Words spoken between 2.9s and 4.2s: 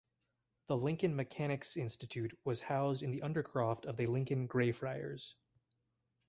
in the undercroft of the